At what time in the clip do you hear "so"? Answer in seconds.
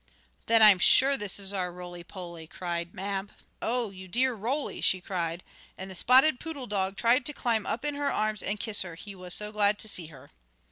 9.35-9.51